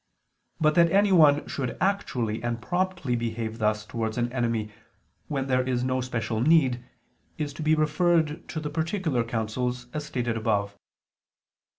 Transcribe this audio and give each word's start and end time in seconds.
But 0.59 0.73
that 0.73 0.89
anyone 0.89 1.45
should 1.47 1.77
actually 1.79 2.41
and 2.41 2.59
promptly 2.59 3.15
behave 3.15 3.59
thus 3.59 3.85
towards 3.85 4.17
an 4.17 4.33
enemy 4.33 4.71
when 5.27 5.45
there 5.45 5.61
is 5.61 5.83
no 5.83 6.01
special 6.01 6.41
need, 6.41 6.83
is 7.37 7.53
to 7.53 7.61
be 7.61 7.75
referred 7.75 8.47
to 8.49 8.59
the 8.59 8.71
particular 8.71 9.23
counsels, 9.23 9.85
as 9.93 10.03
stated 10.07 10.35
above. 10.37 10.75